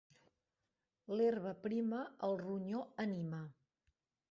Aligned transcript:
L'herba 1.19 1.51
prima 1.67 2.01
el 2.29 2.35
ronyó 2.41 2.83
anima. 3.07 3.45